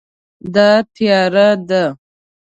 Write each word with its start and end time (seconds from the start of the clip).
دا 0.53 0.69
تیاره 0.93 1.45
ده 1.67 1.83